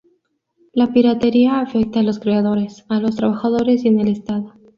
La 0.73 0.91
piratería 0.93 1.59
afecta 1.61 1.99
a 1.99 2.01
los 2.01 2.17
creadores, 2.17 2.85
a 2.89 2.99
los 2.99 3.15
trabajadores 3.17 3.85
y 3.85 3.89
en 3.89 3.99
el 3.99 4.07
Estado. 4.07 4.55